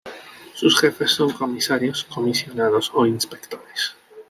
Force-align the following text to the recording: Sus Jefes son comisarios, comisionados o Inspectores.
Sus 0.55 0.81
Jefes 0.81 1.11
son 1.11 1.31
comisarios, 1.31 2.05
comisionados 2.05 2.89
o 2.95 3.05
Inspectores. 3.05 3.93